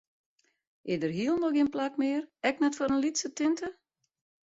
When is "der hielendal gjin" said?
1.03-1.71